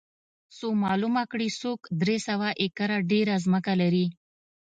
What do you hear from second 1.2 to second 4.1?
کړي څوک درې سوه ایکره ډېره ځمکه لري